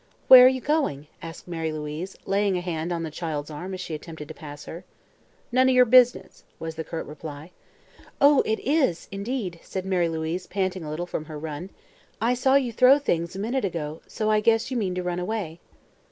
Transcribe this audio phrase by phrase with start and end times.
[0.29, 3.81] "Where are you going?" asked Mary Louise, laying a hand on the child's arm as
[3.81, 4.83] she attempted to pass her.
[5.51, 7.51] "None o' yer business," was the curt reply.
[8.19, 11.69] "Oh, it is, indeed," said Mary Louise, panting a little from her run.
[12.19, 15.19] "I saw you throw things, a minute ago, so I guess you mean to run
[15.19, 15.59] away."